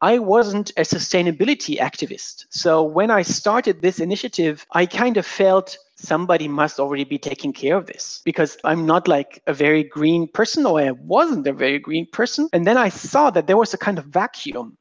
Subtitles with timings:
[0.00, 2.44] I wasn't a sustainability activist.
[2.50, 7.52] So when I started this initiative, I kind of felt somebody must already be taking
[7.52, 11.52] care of this because I'm not like a very green person or I wasn't a
[11.52, 12.48] very green person.
[12.52, 14.76] And then I saw that there was a kind of vacuum.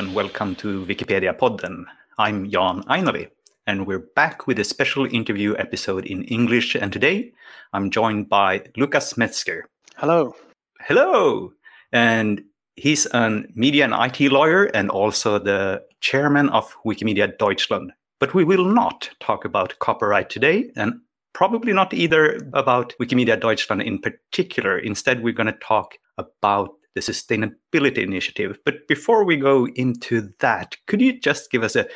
[0.00, 1.84] And welcome to Wikipedia Podden.
[2.16, 3.28] I'm Jan Ainali,
[3.66, 6.74] and we're back with a special interview episode in English.
[6.74, 7.32] And today
[7.74, 9.64] I'm joined by Lukas Mezger.
[9.96, 10.34] Hello.
[10.80, 11.52] Hello.
[11.92, 12.42] And
[12.76, 17.92] he's a media and IT lawyer and also the chairman of Wikimedia Deutschland.
[18.20, 20.94] But we will not talk about copyright today, and
[21.34, 24.78] probably not either about Wikimedia Deutschland in particular.
[24.78, 28.58] Instead, we're going to talk about the sustainability initiative.
[28.64, 31.86] But before we go into that, could you just give us a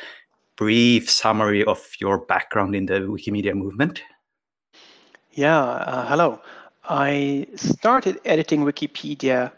[0.55, 4.01] brief summary of your background in the Wikimedia movement?
[5.31, 6.41] Yeah, uh, hello.
[6.87, 9.51] I started editing Wikipedia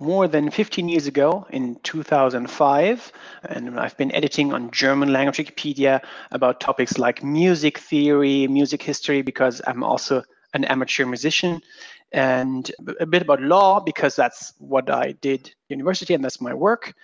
[0.00, 3.12] more than 15 years ago in 2005
[3.48, 6.00] and i've been editing on german language wikipedia
[6.32, 11.62] about topics like music theory music history because i'm also an amateur musician
[12.12, 16.94] and a bit about law because that's what I did university and that's my work.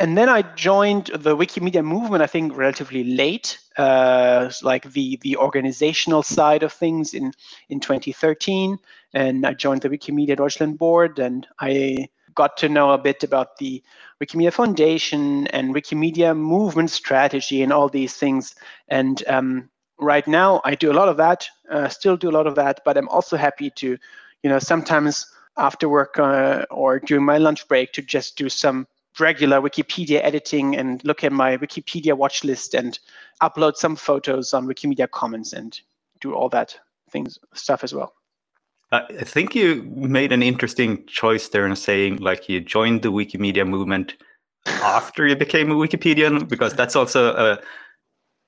[0.00, 5.36] And then I joined the Wikimedia movement, I think, relatively late, uh, like the, the
[5.36, 7.32] organizational side of things in,
[7.68, 8.76] in 2013.
[9.12, 13.56] And I joined the Wikimedia Deutschland board and I got to know a bit about
[13.58, 13.82] the
[14.20, 18.54] Wikimedia Foundation and Wikimedia movement strategy and all these things.
[18.88, 22.48] And um, right now, I do a lot of that, uh, still do a lot
[22.48, 23.96] of that, but I'm also happy to
[24.44, 28.86] you know, sometimes after work uh, or during my lunch break to just do some
[29.18, 32.98] regular Wikipedia editing and look at my Wikipedia watch list and
[33.42, 35.80] upload some photos on Wikimedia Commons and
[36.20, 36.78] do all that
[37.10, 38.12] things stuff as well.
[38.92, 43.66] I think you made an interesting choice there in saying like you joined the Wikimedia
[43.66, 44.14] movement
[44.66, 47.60] after you became a Wikipedian because that's also a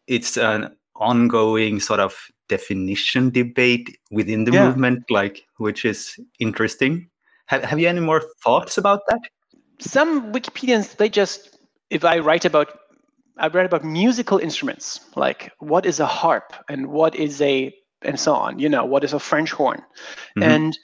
[0.06, 4.66] it's an ongoing sort of definition debate within the yeah.
[4.66, 7.08] movement, like which is interesting.
[7.46, 9.20] Have Have you any more thoughts about that?
[9.78, 11.58] Some Wikipedians they just
[11.90, 12.78] if I write about
[13.38, 18.18] I write about musical instruments, like what is a harp and what is a and
[18.18, 18.58] so on.
[18.58, 19.82] You know, what is a French horn,
[20.38, 20.42] mm-hmm.
[20.42, 20.78] and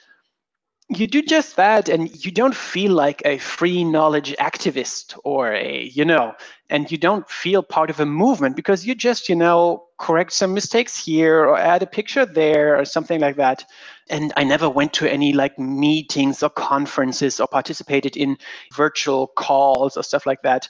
[0.89, 5.85] you do just that and you don't feel like a free knowledge activist or a
[5.95, 6.35] you know
[6.73, 10.55] and you don't feel part of a movement because you just you know correct some
[10.55, 13.63] mistakes here or add a picture there or something like that
[14.09, 18.37] and i never went to any like meetings or conferences or participated in
[18.75, 20.67] virtual calls or stuff like that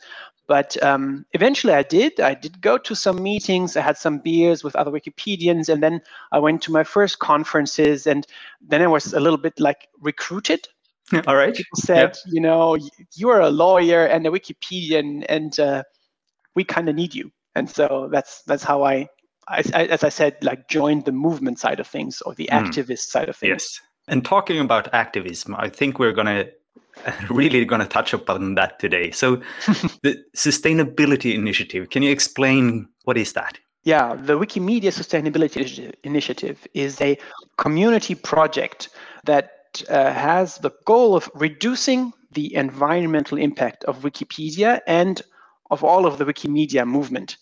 [0.48, 2.20] but um, eventually I did.
[2.20, 3.76] I did go to some meetings.
[3.76, 6.02] I had some beers with other Wikipedians, and then
[6.32, 8.06] I went to my first conferences.
[8.06, 8.26] And
[8.60, 10.68] then I was a little bit like recruited.
[11.26, 11.54] All right.
[11.54, 12.32] People said, yeah.
[12.32, 12.78] you know,
[13.14, 15.82] you are a lawyer and a Wikipedian, and uh,
[16.54, 17.30] we kind of need you.
[17.54, 19.08] And so that's that's how I,
[19.48, 22.58] I, I, as I said, like joined the movement side of things or the mm.
[22.58, 23.50] activist side of things.
[23.50, 23.80] Yes.
[24.08, 26.46] And talking about activism, I think we're gonna
[27.30, 29.10] really going to touch upon that today.
[29.10, 29.36] So,
[30.02, 33.58] the sustainability initiative, can you explain what is that?
[33.84, 37.18] Yeah, the Wikimedia Sustainability Initiative is a
[37.56, 38.90] community project
[39.24, 39.50] that
[39.88, 45.22] uh, has the goal of reducing the environmental impact of Wikipedia and
[45.70, 47.36] of all of the Wikimedia movement.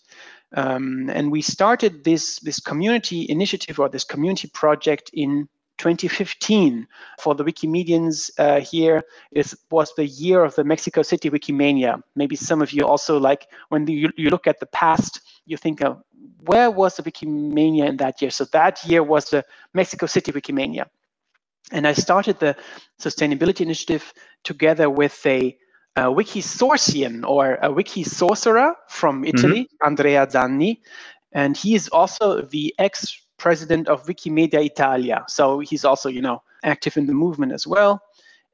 [0.53, 5.47] Um, and we started this, this community initiative or this community project in
[5.77, 6.87] 2015
[7.19, 11.99] for the Wikimedians uh, here is was the year of the Mexico City Wikimania.
[12.15, 15.81] Maybe some of you also like when you, you look at the past, you think
[15.81, 15.99] of
[16.45, 18.29] where was the Wikimania in that year?
[18.29, 19.43] So that year was the
[19.73, 20.85] Mexico City Wikimania.
[21.71, 22.55] And I started the
[22.99, 24.13] sustainability initiative
[24.43, 25.57] together with a,
[25.95, 29.87] a wiki sourcian or a wiki sorcerer from Italy, mm-hmm.
[29.87, 30.81] Andrea Zanni.
[31.31, 35.23] And he is also the ex president of Wikimedia Italia.
[35.27, 38.01] So he's also, you know, active in the movement as well.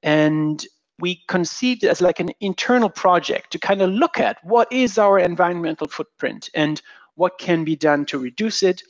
[0.04, 0.66] And
[1.00, 4.98] we conceived it as like an internal project to kind of look at what is
[4.98, 6.82] our environmental footprint and
[7.16, 8.82] what can be done to reduce it.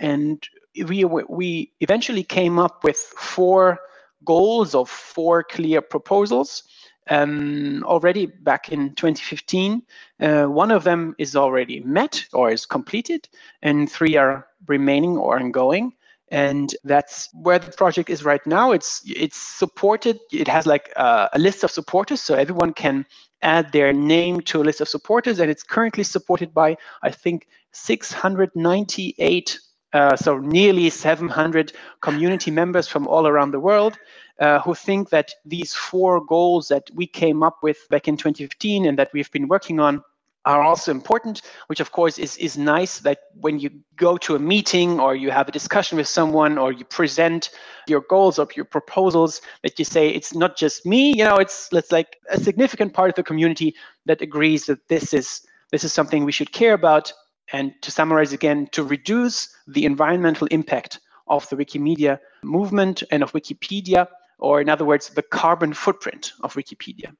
[0.00, 0.46] And
[0.84, 3.78] we, we eventually came up with four
[4.24, 6.64] goals of four clear proposals
[7.08, 9.82] um, already back in 2015.
[10.20, 13.28] Uh, one of them is already met or is completed,
[13.62, 15.92] and three are remaining or ongoing.
[16.30, 21.28] and that's where the project is right now it's it's supported it has like a,
[21.34, 23.06] a, list of supporters so everyone can
[23.42, 27.46] add their name to a list of supporters and it's currently supported by i think
[27.72, 29.60] 698
[29.96, 31.72] uh, so nearly 700
[32.02, 33.98] community members from all around the world
[34.40, 38.84] uh, who think that these four goals that we came up with back in 2015
[38.86, 40.02] and that we've been working on
[40.44, 44.38] are also important, which of course is, is nice that when you go to a
[44.38, 47.50] meeting or you have a discussion with someone or you present
[47.88, 51.68] your goals or your proposals, that you say it's not just me, you know, it's
[51.72, 55.40] it's like a significant part of the community that agrees that this is
[55.72, 57.12] this is something we should care about.
[57.52, 63.32] And to summarize again, to reduce the environmental impact of the Wikimedia movement and of
[63.32, 64.08] Wikipedia,
[64.38, 67.12] or in other words, the carbon footprint of Wikipedia.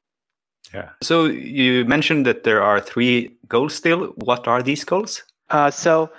[0.75, 0.91] Yeah.
[1.03, 4.07] So you mentioned that there are three goals still.
[4.17, 5.23] What are these goals?
[5.51, 6.11] Uh, so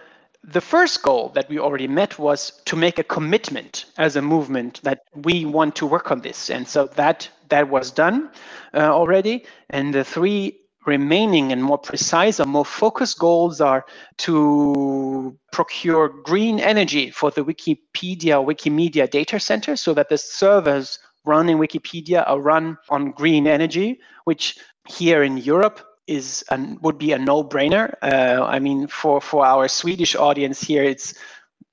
[0.43, 4.81] the first goal that we already met was to make a commitment as a movement
[4.83, 8.29] that we want to work on this, and so that that was done
[8.73, 9.45] uh, already.
[9.69, 13.85] And the three remaining and more precise or more focused goals are
[14.17, 21.57] to procure green energy for the Wikipedia Wikimedia data center so that the servers running
[21.57, 24.57] Wikipedia are run on green energy, which
[24.87, 27.93] here in Europe is and would be a no-brainer.
[28.01, 31.13] Uh, I mean, for for our Swedish audience here, it's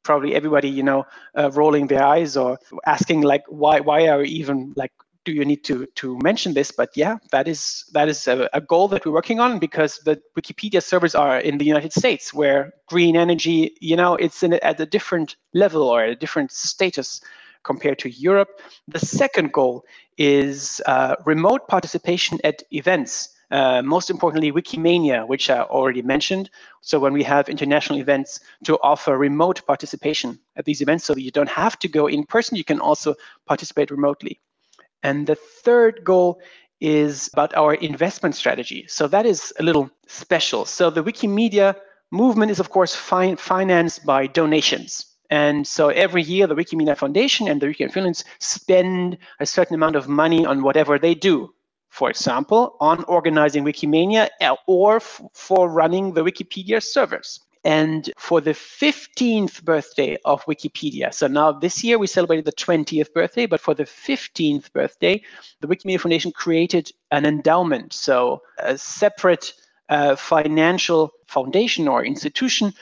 [0.02, 1.06] probably everybody you know
[1.38, 4.92] uh, rolling their eyes or asking like, why why are we even like
[5.24, 8.60] do you need to to mention this but yeah that is that is a, a,
[8.60, 12.72] goal that we're working on because the wikipedia servers are in the united states where
[12.86, 17.20] green energy you know it's in at a different level or a different status
[17.64, 18.60] compared to Europe.
[18.88, 19.84] The second goal
[20.16, 23.30] is uh, remote participation at events.
[23.50, 26.50] Uh, most importantly, Wikimania, which I already mentioned.
[26.80, 31.30] So when we have international events to offer remote participation at these events so you
[31.30, 33.14] don't have to go in person, you can also
[33.46, 34.40] participate remotely.
[35.04, 36.40] And the third goal
[36.80, 38.86] is about our investment strategy.
[38.88, 40.64] So that is a little special.
[40.64, 41.76] So the Wikimedia
[42.10, 45.06] movement is, of course, fi- financed by donations.
[45.30, 49.96] And so every year, the Wikimedia Foundation and the Wiki Finland spend a certain amount
[49.96, 51.54] of money on whatever they do.
[51.90, 57.40] For example, on organizing Wikimania uh, or f- for running the Wikipedia servers.
[57.64, 63.12] And for the 15th birthday of Wikipedia, so now this year we celebrated the 20th
[63.14, 65.22] birthday, but for the 15th birthday,
[65.60, 69.54] the Wikimedia Foundation created an endowment, so a separate
[69.88, 72.72] uh, financial foundation or institution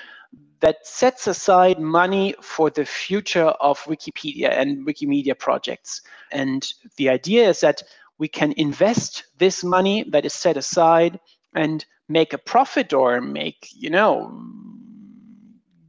[0.61, 6.02] that sets aside money for the future of Wikipedia and Wikimedia projects.
[6.31, 7.82] And the idea is that
[8.19, 11.19] we can invest this money that is set aside
[11.55, 14.32] and make a profit or make, you know,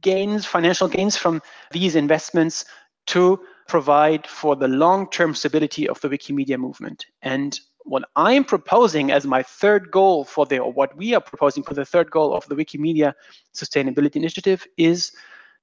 [0.04, 1.42] gains, financial gains from
[1.72, 2.64] these investments
[3.06, 7.06] to provide for the long-term stability of the Wikimedia movement.
[7.22, 11.64] And what I'm proposing as my third goal for the, or what we are proposing
[11.64, 13.12] for the third goal of the Wikimedia
[13.54, 15.12] Sustainability Initiative is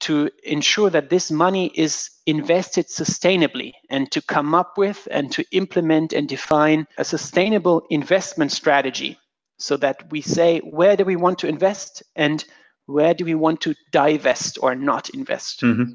[0.02, 5.46] to ensure that this money is invested sustainably and to come up with and to
[5.52, 9.18] implement and define a sustainable investment strategy
[9.58, 12.46] so that we say where do we want to invest and
[12.92, 15.62] where do we want to divest or not invest.
[15.62, 15.94] Mm-hmm.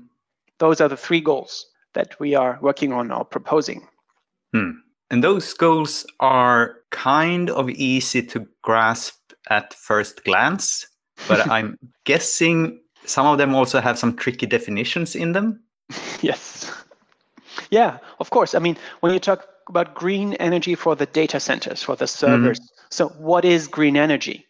[0.58, 3.86] Those are the three goals that we are working on or proposing.
[4.52, 4.70] Hmm.
[5.10, 10.86] And those goals are kind of easy to grasp at first glance,
[11.28, 15.60] but I'm guessing some of them also have some tricky definitions in them.
[16.20, 16.72] Yes.
[17.70, 18.54] Yeah, of course.
[18.54, 22.58] I mean, when you talk about green energy for the data centers, for the servers,
[22.58, 22.86] mm-hmm.
[22.90, 24.45] so what is green energy?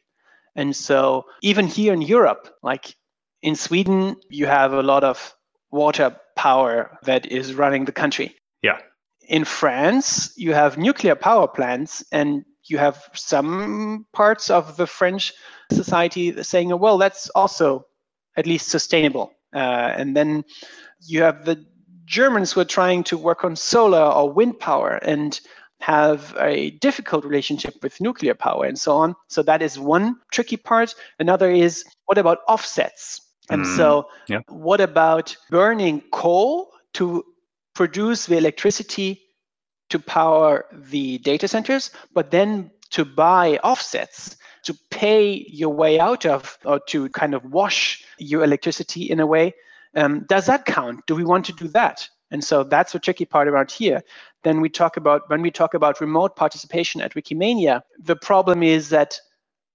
[0.56, 2.96] And so, even here in Europe, like
[3.42, 5.34] in Sweden, you have a lot of
[5.70, 8.34] water power that is running the country.
[8.62, 8.78] Yeah
[9.28, 15.32] in France, you have nuclear power plants, and you have some parts of the French
[15.72, 17.86] society saying, well, that's also
[18.36, 19.32] at least sustainable.
[19.54, 20.44] Uh, and then
[21.00, 21.64] you have the
[22.04, 25.40] Germans who are trying to work on solar or wind power and
[25.80, 29.14] have a difficult relationship with nuclear power and so on.
[29.28, 30.94] So that is one tricky part.
[31.18, 33.20] Another is what about offsets?
[33.50, 34.40] And mm, so, yeah.
[34.48, 37.24] what about burning coal to
[37.74, 39.22] produce the electricity
[39.90, 46.26] to power the data centers, but then to buy offsets to pay your way out
[46.26, 49.54] of or to kind of wash your electricity in a way.
[49.94, 51.06] Um, does that count?
[51.06, 52.08] Do we want to do that?
[52.30, 54.02] And so that's the tricky part around here.
[54.42, 58.88] Then we talk about when we talk about remote participation at Wikimania, the problem is
[58.90, 59.18] that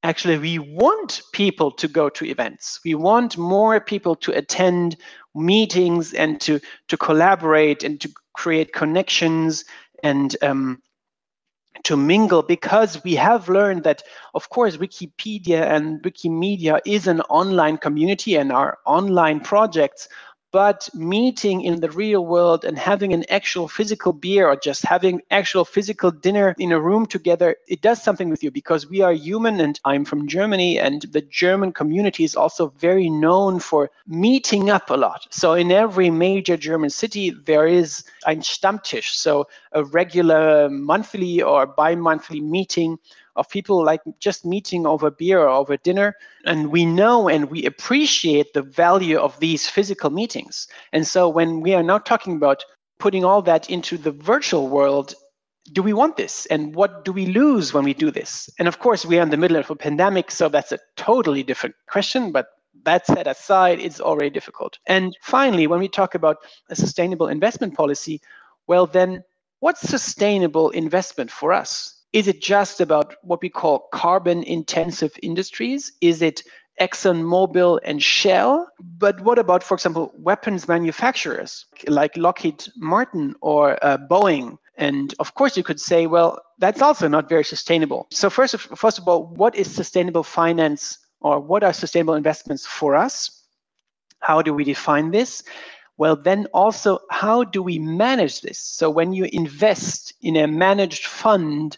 [0.04, 4.96] actually we want people to go to events we want more people to attend
[5.36, 9.64] meetings and to to collaborate and to create connections
[10.04, 10.82] and um,
[11.84, 14.04] to mingle because we have learned that
[14.34, 20.08] of course wikipedia and wikimedia is an online community and our online projects
[20.52, 25.22] but meeting in the real world and having an actual physical beer or just having
[25.32, 29.14] actual physical dinner in a room together it does something with you because we are
[29.14, 34.70] human and i'm from germany and the german community is also very known for meeting
[34.70, 35.28] up a lot.
[35.30, 39.12] So in every major german city there is ein stammtisch.
[39.12, 42.98] So a regular monthly or bi-monthly meeting
[43.36, 46.16] of people like just meeting over beer or over dinner.
[46.46, 50.68] And we know and we appreciate the value of these physical meetings.
[50.94, 52.64] And so when we are now talking about
[53.00, 55.16] putting all that into the virtual world,
[55.74, 56.46] do we want this?
[56.48, 58.50] And what do we lose when we do this?
[58.60, 61.44] And of course, we are in the middle of a pandemic, so that's a totally
[61.44, 62.32] different question.
[62.32, 62.48] But
[62.84, 64.80] that set aside, it's already difficult.
[64.88, 66.38] And finally, when we talk about
[66.70, 68.22] a sustainable investment policy,
[68.68, 69.24] well, then
[69.60, 72.01] what's sustainable investment for us?
[72.14, 75.94] Is it just about what we call carbon intensive industries?
[76.02, 76.44] Is it
[76.80, 78.68] ExxonMobil and Shell?
[78.98, 84.58] But what about, for example, weapons manufacturers like Lockheed Martin or uh, Boeing?
[84.78, 88.08] And of course, you could say, well, that's also not very sustainable.
[88.12, 92.66] So first of, first of all, what is sustainable finance or what are sustainable investments
[92.66, 93.46] for us?
[94.20, 95.44] How do we define this?
[95.98, 98.58] Well, then also, how do we manage this?
[98.58, 101.78] So when you invest in a managed fund,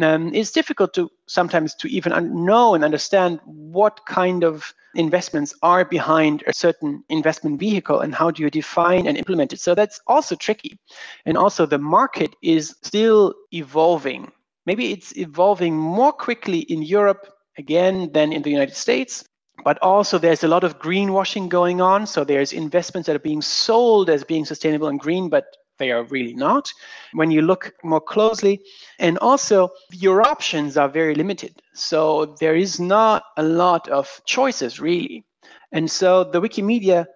[0.00, 5.84] um, it's difficult to sometimes to even know and understand what kind of investments are
[5.84, 9.60] behind a certain investment vehicle and how do you define and implement it.
[9.60, 10.78] So that's also tricky.
[11.26, 14.30] And also the market is still evolving.
[14.66, 17.26] Maybe it's evolving more quickly in europe
[17.58, 19.24] again than in the united states
[19.64, 22.06] but also there's a lot of greenwashing going on.
[22.06, 25.44] So there's investments that are being sold as being sustainable and green but
[25.82, 26.72] they are really not
[27.12, 28.60] when you look more closely.
[28.98, 31.60] And also, your options are very limited.
[31.74, 35.24] So there is not a lot of choices, really.
[35.72, 37.06] And so the Wikimedia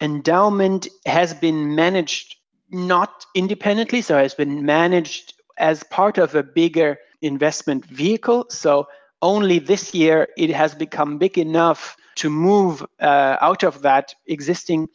[0.00, 2.36] endowment has been managed
[2.70, 8.46] not independently, so has been managed as part of a bigger investment vehicle.
[8.48, 8.86] So
[9.22, 14.88] only this year it has become big enough to move uh, out of that existing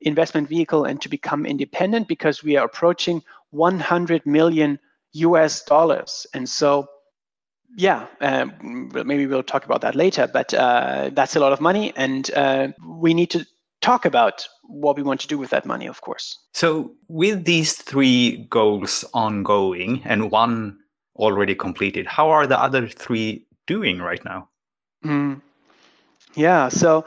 [0.00, 4.78] investment vehicle and to become independent because we are approaching 100 million
[5.12, 6.26] US dollars.
[6.34, 6.88] And so,
[7.76, 11.92] yeah, um, maybe we'll talk about that later, but uh, that's a lot of money.
[11.96, 13.46] And uh, we need to
[13.80, 16.38] talk about what we want to do with that money, of course.
[16.54, 20.78] So, with these three goals ongoing and one
[21.16, 24.48] already completed, how are the other three doing right now?
[25.04, 25.40] Mm.
[26.34, 27.04] Yeah, so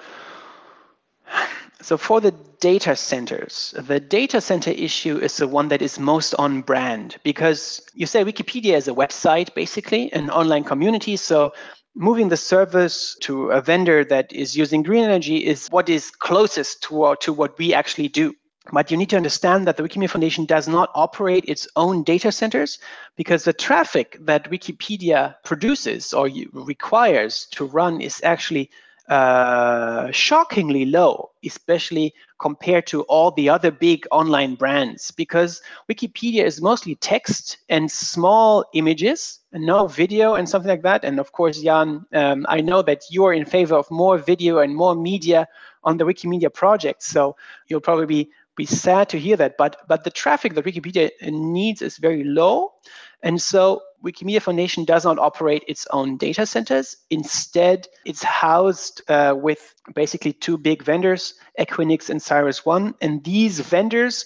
[1.84, 6.34] so for the data centers, the data center issue is the one that is most
[6.36, 11.18] on brand because you say Wikipedia is a website, basically, an online community.
[11.18, 11.52] So
[11.94, 16.82] moving the service to a vendor that is using green energy is what is closest
[16.84, 18.34] to, to what we actually do.
[18.72, 22.32] But you need to understand that the Wikimedia Foundation does not operate its own data
[22.32, 22.80] centers
[23.18, 28.70] because the traffic that Wikipedia produces or requires to run is actually
[29.14, 36.62] uh, shockingly low, especially compared to all the other big online brands, because Wikipedia is
[36.62, 41.04] mostly text and small images and no video and something like that.
[41.04, 44.60] And of course, Jan, um, I know that you are in favor of more video
[44.60, 45.48] and more media
[45.84, 47.04] on the Wikimedia project.
[47.04, 47.36] So
[47.68, 49.56] you'll probably be, be sad to hear that.
[49.58, 52.74] But but the traffic that Wikipedia needs is very low.
[53.22, 56.98] And so Wikimedia Foundation does not operate its own data centers.
[57.10, 62.94] Instead, it's housed uh, with basically two big vendors, Equinix and CyrusOne.
[63.02, 64.26] And these vendors,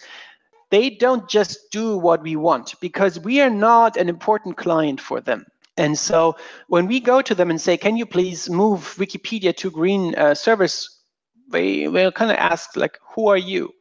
[0.71, 5.21] they don't just do what we want because we are not an important client for
[5.21, 5.45] them.
[5.77, 6.35] And so
[6.67, 10.33] when we go to them and say, can you please move Wikipedia to green uh,
[10.33, 10.89] service,
[11.51, 13.71] they will kind of ask like, who are you?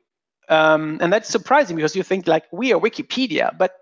[0.49, 3.73] Um, and that's surprising because you think like we are Wikipedia, but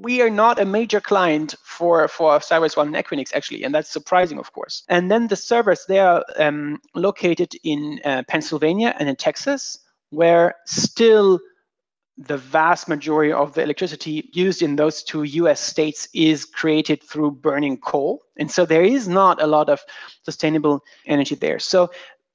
[0.00, 4.38] we are not a major client for for CyrusOne and Equinix actually, and that's surprising,
[4.38, 4.82] of course.
[4.88, 9.78] And then the servers they are um, located in uh, Pennsylvania and in Texas,
[10.10, 11.40] where still
[12.18, 17.30] the vast majority of the electricity used in those two US states is created through
[17.30, 18.22] burning coal.
[18.36, 19.80] And so there is not a lot of
[20.24, 21.58] sustainable energy there.
[21.58, 21.90] So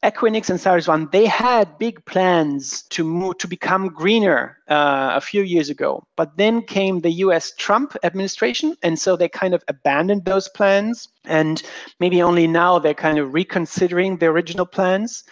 [0.06, 5.42] Equinix and CyrusOne, they had big plans to move to become greener uh, a few
[5.42, 6.06] years ago.
[6.16, 11.08] But then came the US Trump administration, and so they kind of abandoned those plans.
[11.26, 11.64] And
[12.00, 15.24] maybe only now they're kind of reconsidering the original plans.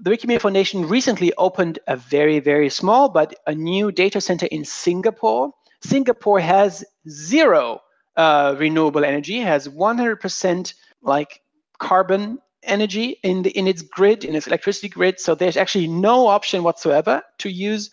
[0.00, 4.66] The Wikimedia Foundation recently opened a very, very small but a new data center in
[4.66, 5.50] Singapore.
[5.80, 7.80] Singapore has zero
[8.18, 11.40] uh, renewable energy, has 100% like
[11.78, 15.20] carbon energy in the in its grid, in its electricity grid.
[15.20, 17.90] So there's actually no option whatsoever to use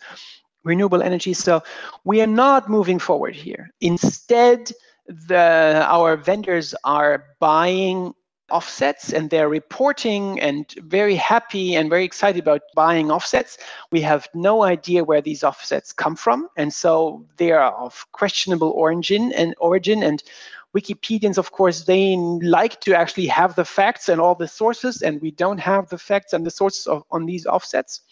[0.64, 1.32] renewable energy.
[1.32, 1.62] So
[2.04, 3.70] we are not moving forward here.
[3.80, 4.72] Instead,
[5.06, 8.14] the our vendors are buying
[8.50, 13.58] offsets and they're reporting and very happy and very excited about buying offsets.
[13.92, 16.48] We have no idea where these offsets come from.
[16.56, 20.22] And so they are of questionable origin and origin and
[20.78, 25.20] Wikipedians, of course, they like to actually have the facts and all the sources, and
[25.20, 28.02] we don't have the facts and the sources of, on these offsets.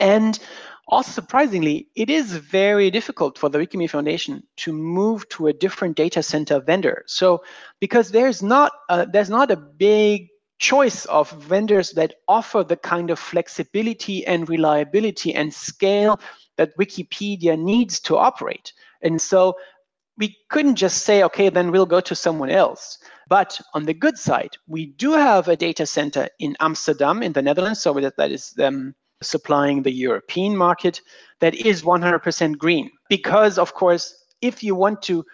[0.00, 0.38] And
[0.86, 5.96] also surprisingly, it is very difficult for the Wikimedia Foundation to move to a different
[5.96, 7.04] data center vendor.
[7.06, 7.42] So
[7.80, 10.28] because there's not a, there's not a big
[10.58, 16.20] choice of vendors that offer the kind of flexibility and reliability and scale
[16.56, 18.72] that Wikipedia needs to operate.
[19.02, 19.56] And so
[20.18, 22.98] we couldn't just say, okay, then we'll go to someone else.
[23.28, 27.42] But on the good side, we do have a data center in Amsterdam, in the
[27.42, 31.00] Netherlands, so that, that is um, supplying the European market
[31.40, 32.90] that is 100% green.
[33.08, 35.24] Because, of course, if you want to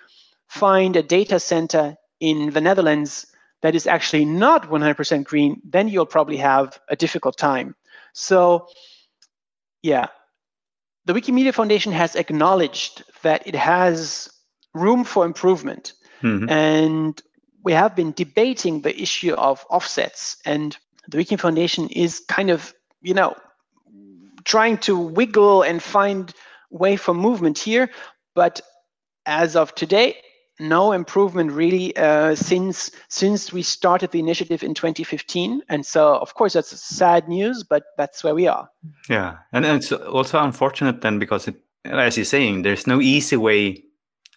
[0.48, 3.26] find a data center in the Netherlands
[3.62, 7.74] that is actually not 100% green, then you'll probably have a difficult time.
[8.14, 8.66] So,
[9.82, 10.06] yeah,
[11.04, 14.30] the Wikimedia Foundation has acknowledged that it has
[14.74, 15.92] room for improvement.
[16.22, 16.48] Mm-hmm.
[16.50, 17.22] And
[17.62, 20.36] we have been debating the issue of offsets.
[20.44, 20.76] And
[21.08, 23.34] the Wiki Foundation is kind of, you know,
[24.44, 26.32] trying to wiggle and find
[26.70, 27.90] way for movement here.
[28.34, 28.60] But
[29.26, 30.16] as of today,
[30.60, 36.34] no improvement really uh, since since we started the initiative in 2015 and so of
[36.34, 38.68] course that's sad news but that's where we are
[39.08, 43.36] yeah and, and it's also unfortunate then because it, as you're saying there's no easy
[43.36, 43.82] way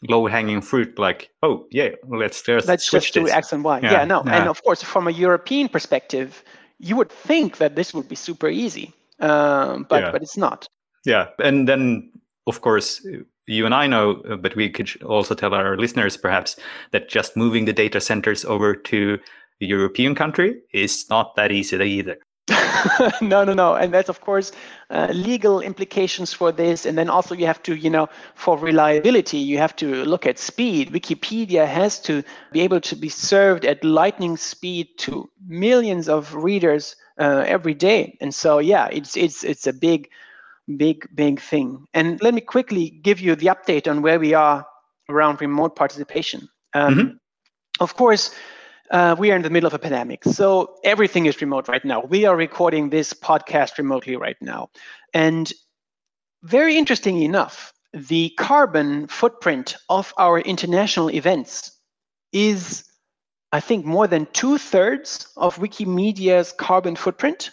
[0.09, 3.91] low hanging fruit like oh yeah let's just let's just do x and y yeah,
[3.91, 4.37] yeah no yeah.
[4.37, 6.43] and of course from a european perspective
[6.79, 10.11] you would think that this would be super easy um, but yeah.
[10.11, 10.67] but it's not
[11.05, 12.11] yeah and then
[12.47, 13.05] of course
[13.47, 16.57] you and i know but we could also tell our listeners perhaps
[16.91, 19.17] that just moving the data centers over to
[19.61, 22.17] a european country is not that easy either
[23.21, 23.75] no, no, no.
[23.75, 24.51] And that's, of course,
[24.89, 26.85] uh, legal implications for this.
[26.85, 30.39] And then also you have to, you know, for reliability, you have to look at
[30.39, 30.91] speed.
[30.91, 36.95] Wikipedia has to be able to be served at lightning speed to millions of readers
[37.19, 38.17] uh, every day.
[38.21, 40.09] And so, yeah, it's, it's, it's a big,
[40.77, 41.87] big, big thing.
[41.93, 44.65] And let me quickly give you the update on where we are
[45.09, 46.49] around remote participation.
[46.73, 47.15] Um, mm-hmm.
[47.79, 48.33] Of course,
[48.93, 50.23] uh, we are in the middle of a pandemic.
[50.23, 52.01] So everything is remote right now.
[52.01, 54.69] We are recording this podcast remotely right now.
[55.15, 55.51] And
[56.43, 61.71] very interesting enough, the carbon footprint of our international events
[62.31, 62.83] is,
[63.51, 67.49] I think, more than two thirds of Wikimedia's carbon footprint.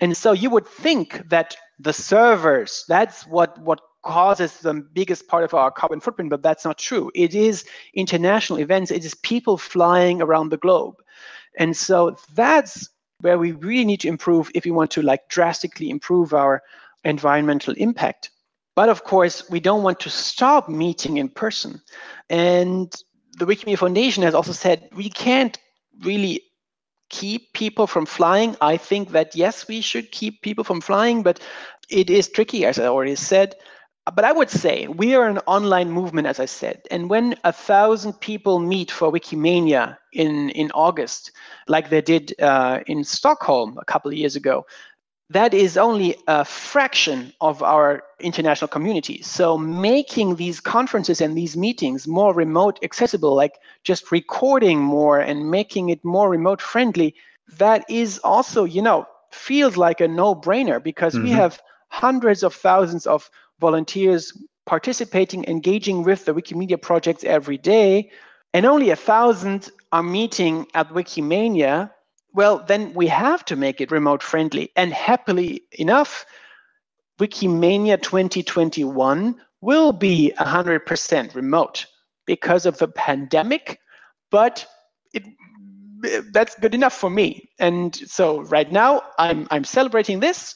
[0.00, 5.44] And so you would think that the servers, that's what, what causes the biggest part
[5.44, 7.10] of our carbon footprint, but that's not true.
[7.14, 7.64] It is
[7.94, 10.94] international events, it is people flying around the globe.
[11.58, 12.88] And so that's
[13.20, 16.62] where we really need to improve if we want to like drastically improve our
[17.04, 18.30] environmental impact.
[18.76, 21.80] But of course, we don't want to stop meeting in person.
[22.28, 22.94] And
[23.38, 25.58] the Wikimedia Foundation has also said we can't
[26.02, 26.42] really
[27.08, 28.56] keep people from flying.
[28.60, 31.40] I think that yes, we should keep people from flying, but
[31.88, 33.54] it is tricky, as I already said
[34.12, 36.82] but I would say we are an online movement, as I said.
[36.90, 41.32] And when a thousand people meet for Wikimania in, in August,
[41.68, 44.66] like they did uh, in Stockholm a couple of years ago,
[45.30, 49.22] that is only a fraction of our international community.
[49.22, 55.50] So making these conferences and these meetings more remote accessible, like just recording more and
[55.50, 57.14] making it more remote friendly,
[57.56, 61.24] that is also, you know, feels like a no-brainer because mm-hmm.
[61.24, 63.30] we have hundreds of thousands of
[63.68, 64.22] volunteers
[64.66, 68.10] participating, engaging with the Wikimedia projects every day,
[68.54, 71.90] and only a thousand are meeting at Wikimania,
[72.34, 74.70] well, then we have to make it remote friendly.
[74.76, 76.26] And happily enough,
[77.20, 81.86] Wikimania 2021 will be 100% remote
[82.26, 83.78] because of the pandemic,
[84.30, 84.66] but
[85.12, 85.24] it
[86.32, 87.48] that's good enough for me.
[87.58, 90.54] And so right now I'm I'm celebrating this.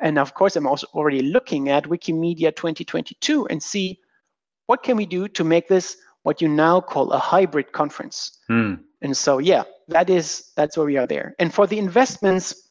[0.00, 3.98] And of course, I'm also already looking at Wikimania 2022 and see
[4.66, 8.38] what can we do to make this what you now call a hybrid conference.
[8.48, 8.74] Hmm.
[9.00, 11.34] And so, yeah, that is that's where we are there.
[11.38, 12.70] And for the investments,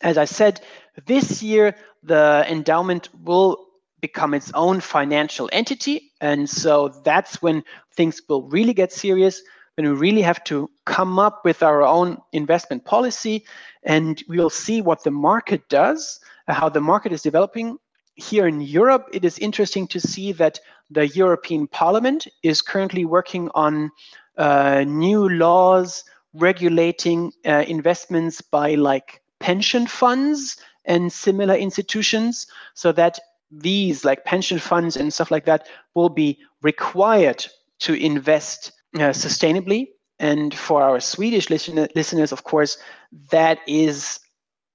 [0.00, 0.60] as I said,
[1.06, 3.66] this year the endowment will
[4.00, 7.62] become its own financial entity, and so that's when
[7.94, 9.42] things will really get serious.
[9.76, 13.44] When we really have to come up with our own investment policy,
[13.84, 17.78] and we will see what the market does, how the market is developing.
[18.14, 23.48] Here in Europe, it is interesting to see that the European Parliament is currently working
[23.54, 23.90] on
[24.36, 33.18] uh, new laws regulating uh, investments by like pension funds and similar institutions so that
[33.50, 37.44] these like pension funds and stuff like that will be required
[37.80, 42.78] to invest uh, sustainably and for our swedish listen- listeners of course
[43.30, 44.20] that is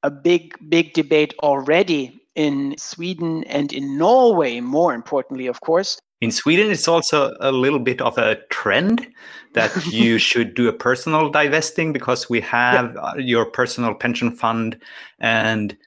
[0.03, 6.31] a big big debate already in sweden and in norway more importantly of course in
[6.31, 9.07] Sweden, it's also a little bit of a trend
[9.53, 13.01] that you should do a personal divesting because we have yeah.
[13.01, 14.81] Uh, your personal pension fund
[15.19, 15.77] and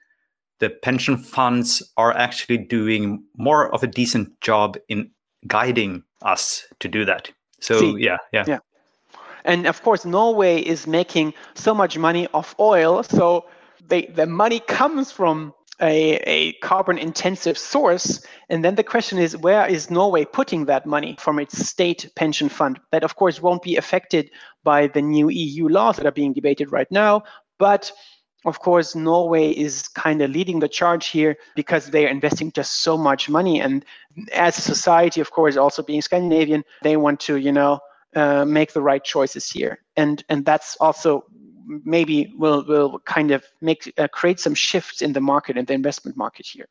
[0.61, 5.11] the pension funds are actually doing more of a decent job in
[5.47, 7.31] guiding us to do that.
[7.61, 8.45] So See, yeah, yeah.
[8.47, 8.59] Yeah.
[9.45, 13.47] And of course Norway is making so much money off oil, so
[13.91, 18.25] they, the money comes from a, a carbon intensive source.
[18.49, 22.49] And then the question is, where is Norway putting that money from its state pension
[22.49, 22.79] fund?
[22.93, 24.31] That, of course, won't be affected
[24.65, 27.23] by the new EU laws that are being debated right now.
[27.59, 27.93] But
[28.47, 32.83] of course, Norway is kind of leading the charge here because they are investing just
[32.83, 33.61] so much money.
[33.61, 33.85] And
[34.33, 37.81] as a society, of course, also being Scandinavian, they want to, you know,
[38.17, 39.81] uh, make the right choices here.
[39.97, 41.25] And and that's also
[41.85, 45.73] maybe will will kind of make uh, create some shifts in the market in the
[45.75, 46.67] investment market here.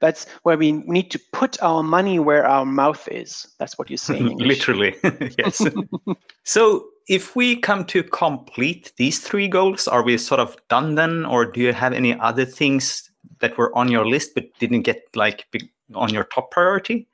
[0.00, 3.46] That's where we need to put our money where our mouth is.
[3.58, 4.38] That's what you're saying.
[4.38, 4.94] Literally,
[5.38, 5.66] yes.
[6.44, 11.24] so, if we come to complete these three goals, are we sort of done then,
[11.24, 15.02] or do you have any other things that were on your list but didn't get
[15.14, 15.46] like
[15.94, 17.08] on your top priority?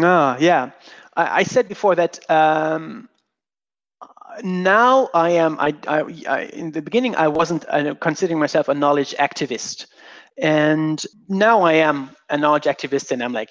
[0.00, 0.70] Ah, yeah.
[1.16, 3.08] I, I said before that um,
[4.42, 5.58] now I am.
[5.58, 9.86] I, I, I, in the beginning I wasn't uh, considering myself a knowledge activist,
[10.38, 13.50] and now I am a knowledge activist, and I'm like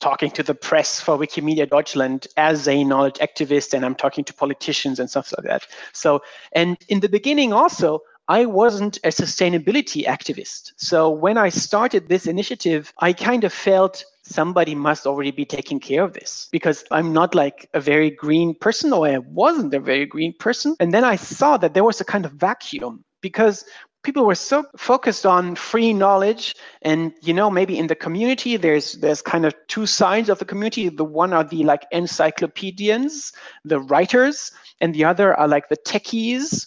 [0.00, 4.34] talking to the press for Wikimedia Deutschland as a knowledge activist, and I'm talking to
[4.34, 5.66] politicians and stuff like that.
[5.92, 6.20] So,
[6.52, 8.00] and in the beginning also.
[8.32, 10.72] I wasn't a sustainability activist.
[10.76, 15.78] So when I started this initiative, I kind of felt somebody must already be taking
[15.78, 19.80] care of this because I'm not like a very green person or I wasn't a
[19.80, 20.76] very green person.
[20.80, 23.66] And then I saw that there was a kind of vacuum because
[24.02, 28.94] people were so focused on free knowledge and you know maybe in the community there's
[28.94, 33.32] there's kind of two sides of the community the one are the like encyclopedians
[33.64, 36.66] the writers and the other are like the techies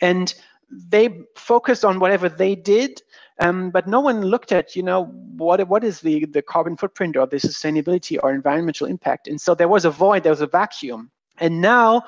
[0.00, 0.34] and
[0.70, 3.00] they focused on whatever they did
[3.38, 5.04] um, but no one looked at, you know,
[5.36, 9.28] what what is the the carbon footprint or the sustainability or environmental impact.
[9.28, 11.10] And so there was a void, there was a vacuum.
[11.38, 12.02] And now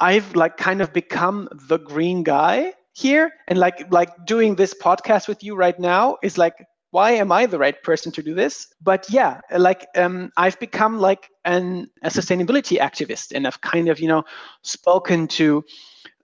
[0.00, 5.28] I've like kind of become the green guy here, and like like doing this podcast
[5.28, 6.54] with you right now is like
[6.90, 8.68] why am I the right person to do this?
[8.80, 14.00] But yeah, like um, I've become like an a sustainability activist, and I've kind of
[14.00, 14.24] you know
[14.62, 15.62] spoken to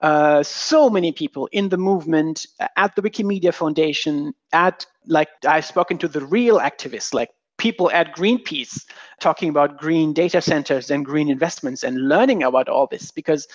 [0.03, 5.97] uh, so many people in the movement at the Wikimedia Foundation, at like I've spoken
[5.99, 8.85] to the real activists, like people at Greenpeace,
[9.21, 13.47] talking about green data centers and green investments and learning about all this because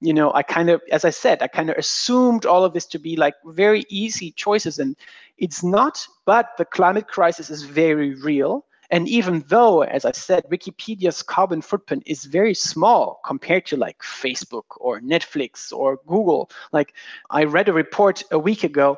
[0.00, 2.84] you know i kind of as i said i kind of assumed all of this
[2.86, 4.94] to be like very easy choices and
[5.38, 10.44] it's not but the climate crisis is very real and even though, as I said,
[10.50, 16.94] Wikipedia's carbon footprint is very small compared to like Facebook or Netflix or Google, like
[17.30, 18.96] I read a report a week ago,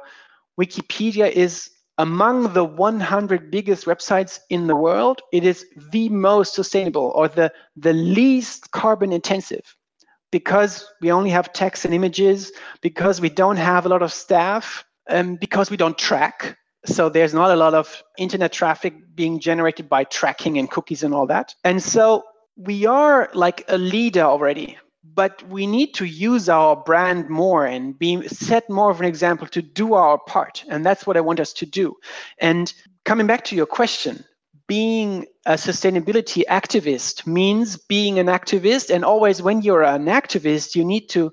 [0.60, 5.20] Wikipedia is among the 100 biggest websites in the world.
[5.32, 9.76] It is the most sustainable or the, the least carbon intensive
[10.30, 14.84] because we only have text and images, because we don't have a lot of staff,
[15.08, 19.88] and because we don't track so there's not a lot of internet traffic being generated
[19.88, 21.54] by tracking and cookies and all that.
[21.64, 22.24] And so
[22.56, 24.78] we are like a leader already,
[25.14, 29.46] but we need to use our brand more and be set more of an example
[29.48, 30.64] to do our part.
[30.68, 31.96] And that's what I want us to do.
[32.38, 32.72] And
[33.04, 34.24] coming back to your question,
[34.68, 38.94] being a sustainability activist means being an activist.
[38.94, 41.32] And always when you're an activist, you need to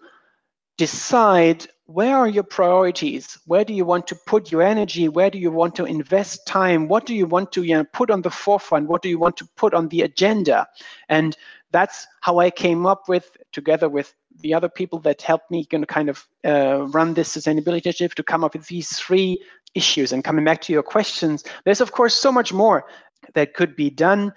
[0.77, 3.37] decide where are your priorities?
[3.45, 5.07] Where do you want to put your energy?
[5.07, 6.87] Where do you want to invest time?
[6.87, 8.87] What do you want to you know, put on the forefront?
[8.87, 10.67] What do you want to put on the agenda?
[11.09, 11.37] And
[11.71, 16.09] that's how i came up with together with the other people that helped me kind
[16.09, 19.41] of uh, run this sustainability initiative to come up with these three
[19.73, 20.11] issues.
[20.13, 22.85] And coming back to your questions there's of course so much more
[23.33, 24.33] that could be done.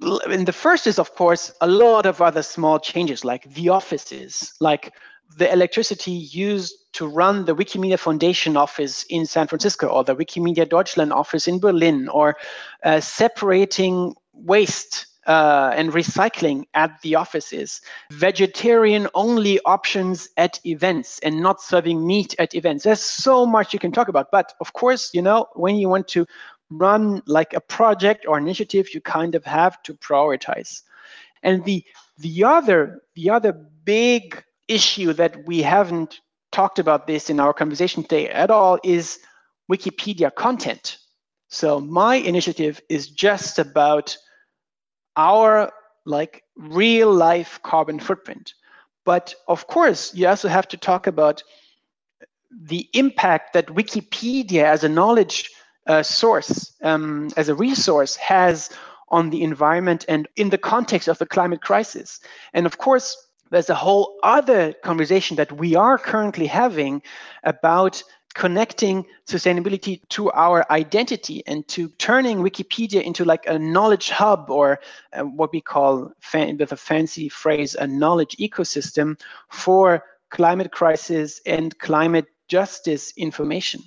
[0.00, 4.52] And the first is of course a lot of other small changes like the offices.
[4.60, 4.92] Like
[5.36, 10.68] the electricity used to run the Wikimedia Foundation office in San Francisco or the Wikimedia
[10.68, 12.36] Deutschland office in Berlin or
[12.84, 21.40] uh, separating waste uh, and recycling at the offices, vegetarian only options at events and
[21.40, 22.84] not serving meat at events.
[22.84, 24.30] There's so much you can talk about.
[24.30, 26.26] But of course, you know, when you want to
[26.70, 30.82] run like a project or initiative, you kind of have to prioritize.
[31.42, 31.84] And the
[32.18, 33.52] the other the other
[33.84, 34.42] big
[34.72, 39.18] issue that we haven't talked about this in our conversation today at all is
[39.70, 40.98] Wikipedia content.
[41.48, 44.16] So my initiative is just about
[45.16, 45.72] our
[46.04, 48.54] like real life carbon footprint.
[49.04, 51.42] But of course, you also have to talk about
[52.50, 55.50] the impact that Wikipedia as a knowledge
[55.86, 58.70] uh, source, um, as a resource, has
[59.08, 62.20] on the environment and in the context of the climate crisis.
[62.54, 63.16] And of course,
[63.52, 67.02] there's a whole other conversation that we are currently having
[67.44, 68.02] about
[68.34, 74.80] connecting sustainability to our identity and to turning Wikipedia into like a knowledge hub or
[75.12, 81.78] uh, what we call, with a fancy phrase, a knowledge ecosystem for climate crisis and
[81.78, 83.82] climate justice information.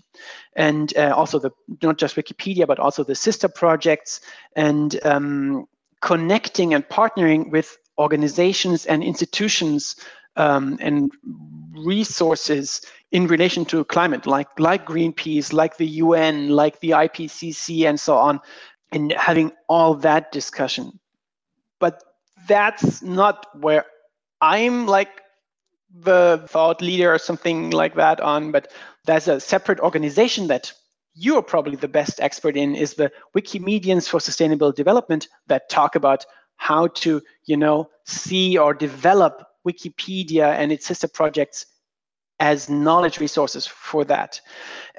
[0.56, 1.50] And uh, also the
[1.82, 4.22] not just wikipedia but also the sister projects
[4.56, 5.68] and um,
[6.02, 9.96] connecting and partnering with organizations and institutions
[10.36, 11.12] um, and
[11.74, 12.82] resources
[13.12, 18.16] in relation to climate, like like Greenpeace, like the UN, like the IPCC, and so
[18.16, 18.40] on,
[18.92, 21.00] and having all that discussion.
[21.80, 22.04] But
[22.48, 23.86] that's not where
[24.42, 25.22] I'm like
[25.98, 28.52] the thought leader or something like that on.
[28.52, 28.72] But
[29.06, 30.74] there's a separate organization that
[31.14, 35.96] you are probably the best expert in is the Wikimedians for Sustainable Development that talk
[35.96, 36.26] about
[36.58, 41.66] how to, you know, see or develop Wikipedia and its sister projects
[42.40, 44.40] as knowledge resources for that.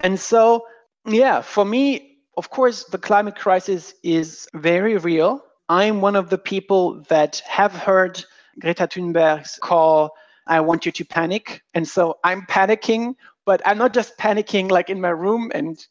[0.03, 0.67] And so,
[1.07, 5.45] yeah, for me, of course, the climate crisis is very real.
[5.69, 8.25] I'm one of the people that have heard
[8.61, 10.13] Greta Thunberg's call,
[10.47, 11.63] I want you to panic.
[11.75, 13.15] And so I'm panicking,
[13.45, 15.85] but I'm not just panicking like in my room and,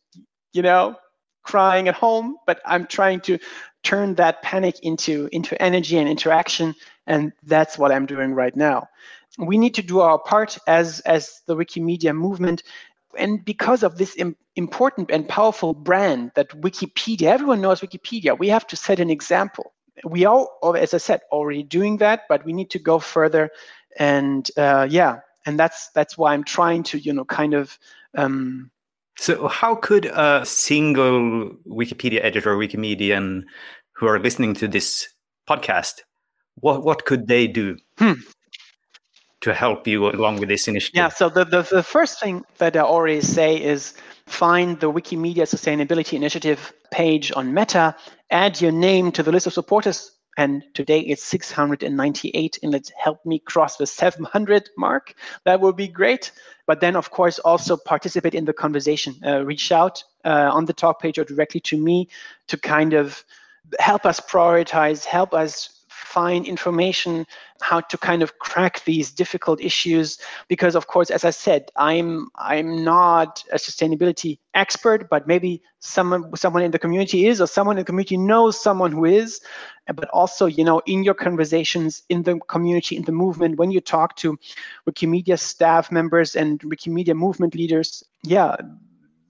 [0.54, 0.96] you know,
[1.44, 3.38] crying at home, but I'm trying to
[3.86, 6.76] turn that panic into into energy and interaction
[7.08, 8.88] and that's what i'm doing right now.
[9.38, 12.64] We need to do our part as as the wikimedia movement.
[13.18, 18.50] And because of this Im- important and powerful brand that wikipedia everyone knows wikipedia we
[18.50, 19.74] have to set an example.
[20.04, 23.50] We are as i said already doing that but we need to go further
[23.98, 27.80] and uh, yeah and that's that's why i'm trying to you know kind of
[28.18, 28.72] um,
[29.18, 33.44] so, how could a single Wikipedia editor, or Wikimedian,
[33.94, 35.08] who are listening to this
[35.50, 36.02] podcast,
[36.56, 38.14] what what could they do hmm.
[39.42, 40.98] to help you along with this initiative?
[40.98, 41.10] Yeah.
[41.10, 43.94] So the, the the first thing that I always say is
[44.28, 47.96] find the Wikimedia Sustainability Initiative page on Meta,
[48.32, 52.92] add your name to the list of supporters and today it's 698 and let's
[53.26, 55.14] me cross the 700 mark.
[55.46, 56.32] That would be great.
[56.68, 59.16] But then of course also participate in the conversation.
[59.26, 62.10] Uh, reach out uh, on the talk page or directly to me
[62.48, 63.24] to kind of
[63.80, 65.75] help us prioritize help us
[66.06, 67.26] find information
[67.62, 70.18] how to kind of crack these difficult issues.
[70.48, 76.36] Because of course as i said i'm i'm not a sustainability expert but maybe someone
[76.36, 79.42] someone in the community is or someone in the community knows someone who is.
[79.88, 83.82] But also you know in your conversations in the community in the movement when you
[83.82, 84.38] talk to
[84.88, 88.56] wikimedia staff members and wikimedia movement leaders yeah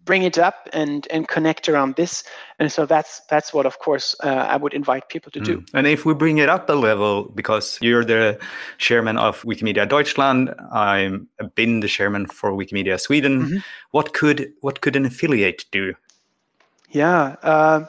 [0.06, 2.24] bring it up and and connect around this.
[2.60, 5.58] And so that's that's what of course uh, i would invite people to do.
[5.58, 5.66] Mm.
[5.74, 8.40] and if we bring it up a level because you're the
[8.78, 13.42] chairman of wikimedia deutschland i'm been the chairman for wikimedia sweden.
[13.42, 13.58] Mm-hmm.
[13.92, 15.94] what could what could an affiliate do?
[16.92, 17.86] Yeah uh,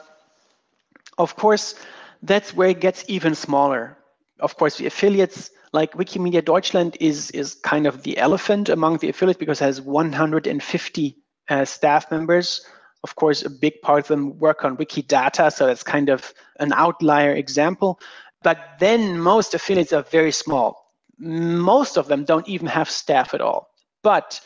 [1.17, 1.75] of course
[2.23, 3.95] that's where it gets even smaller.
[4.39, 9.09] Of course the affiliates like wikimedia deutschland is is kind of the elephant among the
[9.09, 11.15] affiliates because it has 150
[11.49, 12.65] uh, staff members.
[13.03, 16.73] Of course, a big part of them work on Wikidata, so that's kind of an
[16.73, 17.99] outlier example.
[18.43, 20.91] But then most affiliates are very small.
[21.19, 23.69] Most of them don't even have staff at all.
[24.03, 24.39] But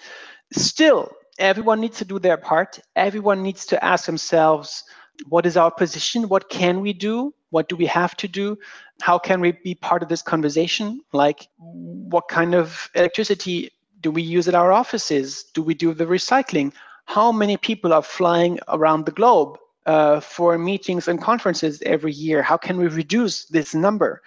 [0.52, 2.80] still, everyone needs to do their part.
[2.96, 4.84] Everyone needs to ask themselves,
[5.28, 6.30] what is our position?
[6.30, 7.34] What can we do?
[7.50, 8.58] What do we have to do?
[9.02, 11.02] How can we be part of this conversation?
[11.12, 15.44] Like, what kind of electricity do we use at our offices?
[15.54, 16.74] Do we do the recycling?
[17.14, 22.42] How many people are flying around the globe uh, for meetings and conferences every year?
[22.42, 24.22] How can we reduce this number?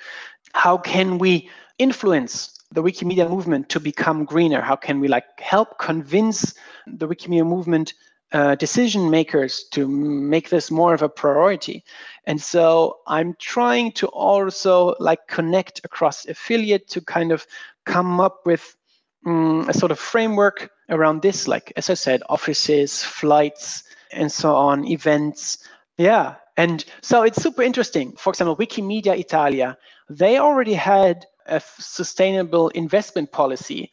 [0.52, 4.60] How can we influence the Wikimedia movement to become greener?
[4.60, 6.52] How can we like help convince
[6.86, 7.94] the Wikimedia movement
[8.32, 11.82] uh, decision makers to make this more of a priority?
[12.26, 17.46] And so I'm trying to also like connect across affiliate to kind of
[17.86, 18.76] come up with
[19.24, 24.54] um, a sort of framework around this, like as I said, offices, flights, and so
[24.54, 25.58] on, events.
[25.98, 26.36] Yeah.
[26.56, 28.12] And so it's super interesting.
[28.16, 29.76] For example, Wikimedia Italia,
[30.08, 33.90] they already had a sustainable investment policy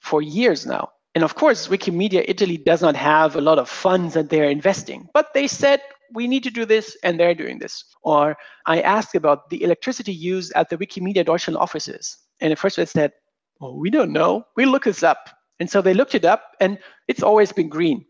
[0.00, 0.90] for years now.
[1.14, 5.08] And of course, Wikimedia Italy does not have a lot of funds that they're investing,
[5.12, 5.80] but they said
[6.12, 7.84] we need to do this and they're doing this.
[8.02, 8.36] Or
[8.66, 12.16] I asked about the electricity used at the Wikimedia Deutschland offices.
[12.40, 13.12] And at first they said,
[13.60, 14.44] well, we don't know.
[14.56, 15.30] We look this up.
[15.60, 18.04] And so they looked it up and it's always been green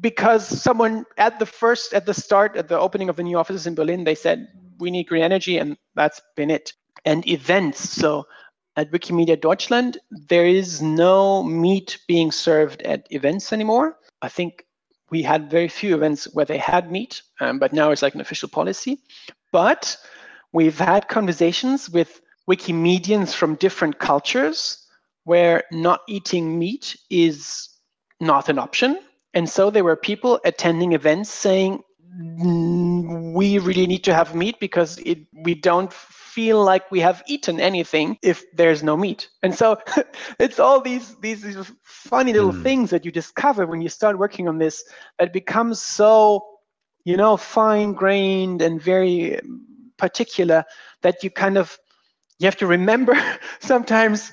[0.00, 3.66] because someone at the first, at the start, at the opening of the new offices
[3.66, 4.46] in Berlin, they said,
[4.78, 6.72] we need green energy and that's been it.
[7.04, 7.80] And events.
[7.90, 8.26] So
[8.76, 13.96] at Wikimedia Deutschland, there is no meat being served at events anymore.
[14.22, 14.64] I think
[15.10, 18.20] we had very few events where they had meat, um, but now it's like an
[18.20, 19.00] official policy.
[19.50, 19.96] But
[20.52, 24.86] we've had conversations with Wikimedians from different cultures
[25.24, 27.68] where not eating meat is
[28.20, 28.98] not an option.
[29.34, 31.82] And so there were people attending events saying,
[32.20, 37.22] mm, we really need to have meat because it, we don't feel like we have
[37.26, 39.28] eaten anything if there's no meat.
[39.42, 39.78] And so
[40.38, 42.62] it's all these, these, these funny little mm.
[42.62, 44.84] things that you discover when you start working on this
[45.18, 46.44] that becomes so,
[47.04, 49.40] you know, fine grained and very
[49.96, 50.64] particular
[51.02, 51.78] that you kind of
[52.40, 53.14] you have to remember
[53.60, 54.32] sometimes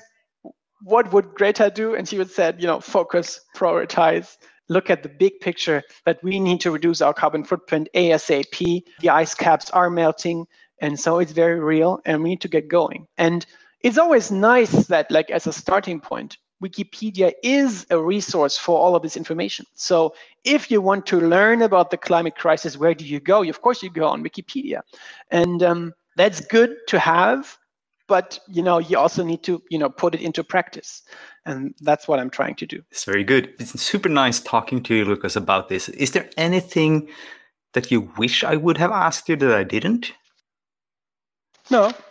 [0.82, 1.94] what would Greta do?
[1.94, 4.36] And she would say, you know, focus, prioritize,
[4.68, 8.82] look at the big picture that we need to reduce our carbon footprint ASAP.
[9.00, 10.46] The ice caps are melting.
[10.80, 13.06] And so it's very real and we need to get going.
[13.16, 13.44] And
[13.80, 18.96] it's always nice that, like, as a starting point, Wikipedia is a resource for all
[18.96, 19.64] of this information.
[19.74, 20.14] So
[20.44, 23.42] if you want to learn about the climate crisis, where do you go?
[23.44, 24.80] Of course, you go on Wikipedia.
[25.30, 27.56] And um, that's good to have
[28.08, 31.02] but you know you also need to you know put it into practice.
[31.46, 32.82] And that's what i'm trying to do.
[32.90, 33.54] It's very good.
[33.58, 35.88] It's super nice talking to you Lukas about this.
[35.90, 37.08] Is there anything
[37.74, 40.12] that you wish i would have asked you that i didn't?
[41.70, 41.92] No.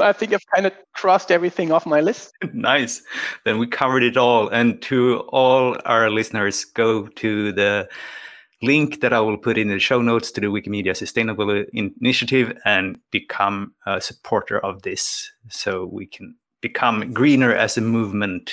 [0.00, 2.32] I think i've kind of crossed everything off my list.
[2.52, 3.02] Nice.
[3.44, 4.48] Then we covered it all.
[4.48, 7.88] And to all our listeners go to the
[8.62, 12.98] link that I will put in the show notes to the Wikimedia Sustainable Initiative and
[13.10, 18.52] become a supporter of this so we can become greener as a movement.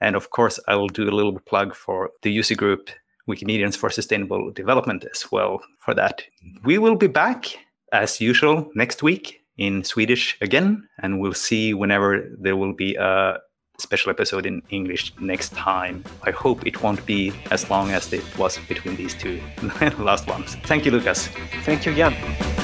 [0.00, 2.90] And of course, I will do a little plug for the user group
[3.28, 6.22] Wikimedians for Sustainable Development as well for that.
[6.64, 7.46] We will be back
[7.92, 13.38] as usual next week in Swedish again, and we'll see whenever there will be a
[13.80, 16.04] special episode in English next time.
[16.24, 19.40] I hope it won't be as long as it was between these two
[19.98, 20.56] last ones.
[20.64, 21.28] Thank you, Lukas.
[21.64, 22.57] Thank you, Jan.